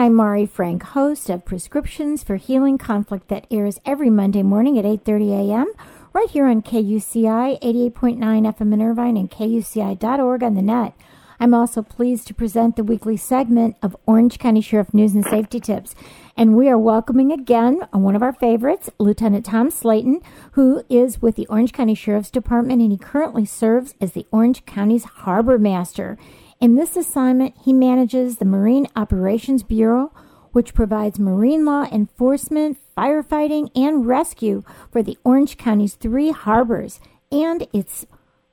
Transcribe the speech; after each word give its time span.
I'm 0.00 0.14
Mari 0.14 0.46
Frank, 0.46 0.82
host 0.82 1.28
of 1.28 1.44
Prescriptions 1.44 2.22
for 2.22 2.36
Healing 2.36 2.78
Conflict 2.78 3.28
that 3.28 3.46
airs 3.50 3.80
every 3.84 4.08
Monday 4.08 4.42
morning 4.42 4.78
at 4.78 4.86
8:30 4.86 5.50
a.m. 5.50 5.70
right 6.14 6.30
here 6.30 6.46
on 6.46 6.62
KUCI 6.62 7.60
88.9 7.60 8.18
FM 8.18 8.72
in 8.72 8.80
Irvine 8.80 9.18
and 9.18 9.30
KUCI.org 9.30 10.42
on 10.42 10.54
the 10.54 10.62
net. 10.62 10.94
I'm 11.38 11.52
also 11.52 11.82
pleased 11.82 12.26
to 12.28 12.34
present 12.34 12.76
the 12.76 12.82
weekly 12.82 13.18
segment 13.18 13.76
of 13.82 13.94
Orange 14.06 14.38
County 14.38 14.62
Sheriff 14.62 14.94
News 14.94 15.14
and 15.14 15.24
Safety 15.24 15.60
Tips. 15.60 15.94
And 16.34 16.56
we 16.56 16.70
are 16.70 16.78
welcoming 16.78 17.30
again 17.30 17.82
uh, 17.94 17.98
one 17.98 18.16
of 18.16 18.22
our 18.22 18.32
favorites, 18.32 18.88
Lieutenant 18.98 19.44
Tom 19.44 19.70
Slayton, 19.70 20.22
who 20.52 20.82
is 20.88 21.20
with 21.20 21.36
the 21.36 21.46
Orange 21.48 21.74
County 21.74 21.94
Sheriff's 21.94 22.30
Department 22.30 22.80
and 22.80 22.90
he 22.90 22.96
currently 22.96 23.44
serves 23.44 23.94
as 24.00 24.12
the 24.12 24.26
Orange 24.32 24.64
County's 24.64 25.04
Harbor 25.04 25.58
Master. 25.58 26.16
In 26.60 26.74
this 26.74 26.94
assignment, 26.94 27.54
he 27.64 27.72
manages 27.72 28.36
the 28.36 28.44
Marine 28.44 28.86
Operations 28.94 29.62
Bureau, 29.62 30.12
which 30.52 30.74
provides 30.74 31.18
marine 31.18 31.64
law 31.64 31.84
enforcement, 31.90 32.76
firefighting, 32.94 33.70
and 33.74 34.06
rescue 34.06 34.62
for 34.92 35.02
the 35.02 35.16
Orange 35.24 35.56
County's 35.56 35.94
three 35.94 36.32
harbors 36.32 37.00
and 37.32 37.66
its 37.72 38.04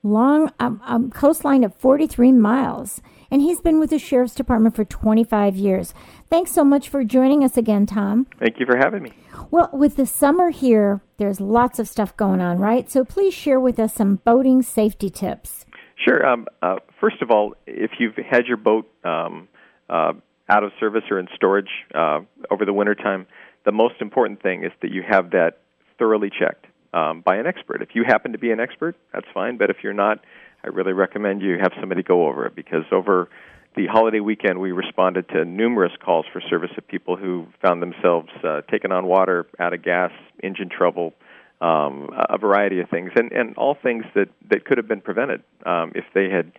long 0.03 0.53
um, 0.57 0.81
um, 0.85 1.11
coastline 1.11 1.65
of 1.65 1.75
43 1.75 2.31
miles. 2.31 3.01
And 3.29 3.41
he's 3.41 3.59
been 3.59 3.77
with 3.77 3.89
the 3.89 3.99
Sheriff's 3.99 4.35
Department 4.35 4.73
for 4.73 4.85
25 4.85 5.57
years. 5.57 5.93
Thanks 6.29 6.51
so 6.51 6.63
much 6.63 6.87
for 6.87 7.03
joining 7.03 7.43
us 7.43 7.57
again, 7.57 7.85
Tom. 7.85 8.27
Thank 8.39 8.57
you 8.57 8.65
for 8.65 8.77
having 8.77 9.03
me. 9.03 9.11
Well, 9.51 9.69
with 9.73 9.97
the 9.97 10.05
summer 10.05 10.51
here, 10.51 11.01
there's 11.17 11.41
lots 11.41 11.77
of 11.77 11.89
stuff 11.89 12.15
going 12.15 12.39
on, 12.39 12.57
right? 12.57 12.89
So 12.89 13.03
please 13.03 13.33
share 13.33 13.59
with 13.59 13.77
us 13.79 13.95
some 13.95 14.15
boating 14.23 14.61
safety 14.61 15.09
tips. 15.09 15.65
Sure. 15.97 16.25
Um, 16.25 16.47
uh, 16.61 16.77
first 16.99 17.21
of 17.21 17.31
all, 17.31 17.55
if 17.65 17.91
you've 17.99 18.15
had 18.15 18.45
your 18.47 18.57
boat 18.57 18.89
um, 19.03 19.47
uh, 19.89 20.13
out 20.49 20.63
of 20.63 20.71
service 20.79 21.03
or 21.09 21.19
in 21.19 21.27
storage 21.35 21.69
uh, 21.93 22.19
over 22.49 22.65
the 22.65 22.73
wintertime, 22.73 23.27
the 23.65 23.71
most 23.71 23.95
important 23.99 24.41
thing 24.41 24.63
is 24.63 24.71
that 24.81 24.91
you 24.91 25.03
have 25.07 25.31
that 25.31 25.59
thoroughly 25.97 26.29
checked 26.29 26.65
um, 26.93 27.21
by 27.21 27.37
an 27.37 27.45
expert. 27.45 27.81
If 27.81 27.89
you 27.93 28.03
happen 28.05 28.31
to 28.31 28.37
be 28.37 28.51
an 28.51 28.59
expert, 28.59 28.95
that's 29.13 29.27
fine. 29.33 29.57
But 29.57 29.69
if 29.69 29.77
you're 29.83 29.93
not, 29.93 30.19
I 30.63 30.67
really 30.67 30.93
recommend 30.93 31.41
you 31.41 31.57
have 31.59 31.73
somebody 31.79 32.03
go 32.03 32.27
over 32.27 32.45
it 32.45 32.55
because 32.55 32.83
over 32.91 33.29
the 33.75 33.85
holiday 33.87 34.19
weekend, 34.19 34.59
we 34.59 34.71
responded 34.71 35.29
to 35.29 35.45
numerous 35.45 35.91
calls 36.03 36.25
for 36.31 36.41
service 36.41 36.71
of 36.77 36.87
people 36.87 37.15
who 37.15 37.45
found 37.61 37.81
themselves 37.81 38.29
uh, 38.43 38.61
taken 38.61 38.91
on 38.91 39.05
water, 39.05 39.45
out 39.59 39.73
of 39.73 39.83
gas, 39.83 40.11
engine 40.41 40.69
trouble, 40.69 41.13
um, 41.61 42.09
a 42.29 42.37
variety 42.37 42.79
of 42.79 42.89
things, 42.89 43.11
and, 43.15 43.31
and 43.31 43.55
all 43.55 43.75
things 43.81 44.03
that, 44.15 44.29
that 44.49 44.65
could 44.65 44.77
have 44.77 44.87
been 44.87 45.01
prevented 45.01 45.43
um, 45.65 45.91
if 45.93 46.05
they 46.13 46.29
had 46.29 46.51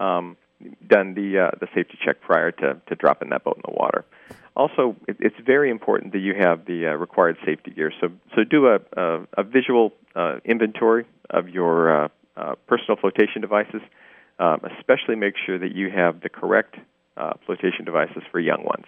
um, 0.00 0.36
done 0.86 1.14
the 1.14 1.38
uh, 1.38 1.50
the 1.60 1.68
safety 1.74 1.98
check 2.04 2.20
prior 2.20 2.50
to, 2.50 2.80
to 2.88 2.94
dropping 2.94 3.30
that 3.30 3.44
boat 3.44 3.56
in 3.56 3.62
the 3.66 3.78
water. 3.78 4.04
Also, 4.56 4.96
it, 5.06 5.16
it's 5.20 5.36
very 5.44 5.70
important 5.70 6.12
that 6.12 6.18
you 6.18 6.34
have 6.34 6.66
the 6.66 6.86
uh, 6.86 6.90
required 6.90 7.36
safety 7.46 7.70
gear. 7.70 7.92
So, 8.00 8.08
so 8.34 8.44
do 8.44 8.66
a, 8.66 8.80
a, 8.96 9.26
a 9.38 9.42
visual 9.42 9.92
uh, 10.14 10.38
inventory 10.44 11.06
of 11.30 11.48
your 11.48 12.04
uh, 12.04 12.08
uh, 12.36 12.54
personal 12.66 12.96
flotation 12.96 13.40
devices. 13.40 13.80
Um, 14.38 14.62
especially 14.78 15.16
make 15.16 15.34
sure 15.44 15.58
that 15.58 15.74
you 15.74 15.90
have 15.90 16.22
the 16.22 16.30
correct 16.30 16.76
uh, 17.18 17.34
flotation 17.44 17.84
devices 17.84 18.22
for 18.32 18.40
young 18.40 18.64
ones. 18.64 18.86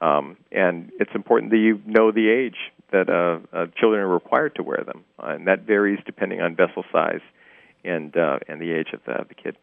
Um, 0.00 0.36
and 0.52 0.92
it's 1.00 1.10
important 1.12 1.50
that 1.50 1.58
you 1.58 1.82
know 1.84 2.12
the 2.12 2.30
age 2.30 2.70
that 2.92 3.06
children 3.76 4.00
are 4.00 4.08
required 4.08 4.54
to 4.56 4.62
wear 4.62 4.84
them, 4.84 5.04
and 5.18 5.48
that 5.48 5.62
varies 5.62 5.98
depending 6.06 6.40
on 6.40 6.54
vessel 6.54 6.84
size 6.92 7.20
and 7.84 8.14
and 8.14 8.60
the 8.60 8.70
age 8.70 8.92
of 8.92 9.00
the, 9.04 9.24
the 9.28 9.34
kid. 9.34 9.56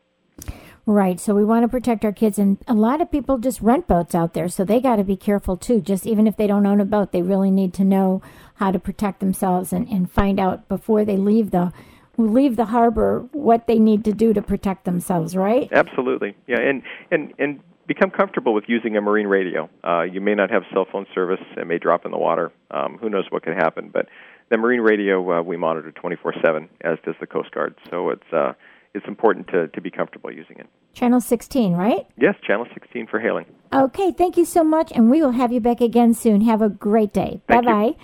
Right. 0.90 1.20
So 1.20 1.36
we 1.36 1.46
want 1.46 1.66
to 1.66 1.68
protect 1.68 2.04
our 2.04 2.12
kids, 2.12 2.40
and 2.40 2.58
a 2.68 2.74
lot 2.74 3.00
of 3.00 3.12
people 3.12 3.38
just 3.38 3.62
rent 3.62 3.86
boats 3.86 4.16
out 4.16 4.34
there, 4.34 4.50
so 4.50 4.64
they 4.64 4.80
got 4.80 4.96
to 4.96 5.04
be 5.04 5.16
careful 5.16 5.56
too. 5.56 5.82
Just 5.82 6.08
even 6.08 6.26
if 6.26 6.36
they 6.36 6.48
don't 6.48 6.66
own 6.66 6.82
a 6.82 6.86
boat, 6.86 7.12
they 7.12 7.22
really 7.22 7.52
need 7.52 7.76
to 7.76 7.84
know 7.84 8.24
how 8.56 8.72
to 8.72 8.80
protect 8.80 9.20
themselves 9.20 9.72
and, 9.72 9.88
and 9.88 10.10
find 10.10 10.40
out 10.40 10.68
before 10.68 11.06
they 11.06 11.16
leave 11.16 11.52
the 11.52 11.72
leave 12.18 12.56
the 12.56 12.66
harbor 12.66 13.30
what 13.34 13.68
they 13.68 13.78
need 13.78 14.04
to 14.06 14.14
do 14.14 14.34
to 14.34 14.42
protect 14.42 14.86
themselves. 14.86 15.36
Right. 15.36 15.70
Absolutely. 15.72 16.36
Yeah. 16.48 16.60
And 16.60 16.82
and 17.12 17.36
and 17.38 17.60
become 17.86 18.10
comfortable 18.10 18.56
with 18.56 18.64
using 18.68 18.98
a 18.98 19.02
marine 19.02 19.28
radio. 19.28 19.70
Uh, 19.84 20.02
you 20.02 20.22
may 20.22 20.34
not 20.34 20.50
have 20.50 20.64
cell 20.74 20.88
phone 20.92 21.06
service; 21.14 21.40
it 21.56 21.68
may 21.68 21.78
drop 21.78 22.04
in 22.04 22.10
the 22.10 22.18
water. 22.18 22.52
Um, 22.72 22.98
who 23.00 23.12
knows 23.12 23.26
what 23.30 23.44
could 23.44 23.54
happen? 23.54 23.92
But 23.94 24.08
the 24.50 24.58
marine 24.58 24.82
radio 24.82 25.38
uh, 25.38 25.44
we 25.44 25.56
monitor 25.56 25.92
24/7, 25.92 26.68
as 26.82 26.98
does 27.06 27.14
the 27.20 27.28
Coast 27.28 27.52
Guard. 27.52 27.76
So 27.92 28.10
it's 28.10 28.34
uh, 28.34 28.54
it's 28.94 29.08
important 29.08 29.48
to, 29.50 29.68
to 29.68 29.82
be 29.82 29.92
comfortable 29.92 30.32
using 30.32 30.58
it. 30.58 30.68
Channel 30.94 31.22
16, 31.22 31.74
right? 31.74 32.08
Yes, 32.18 32.36
Channel 32.46 32.66
16 32.74 33.08
for 33.08 33.20
hailing. 33.20 33.46
Okay, 33.74 34.12
thank 34.12 34.38
you 34.38 34.46
so 34.46 34.64
much, 34.64 34.92
and 34.94 35.10
we 35.10 35.22
will 35.22 35.32
have 35.32 35.52
you 35.52 35.60
back 35.60 35.82
again 35.82 36.14
soon. 36.14 36.42
Have 36.42 36.62
a 36.62 36.70
great 36.70 37.14
day. 37.14 37.42
Bye 37.48 37.62
bye. 37.62 37.96